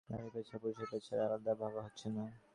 [0.09, 2.25] নারীর পেশা ও পুরুষের পেশা আর আলাদা করে ভাবা হচ্ছে না।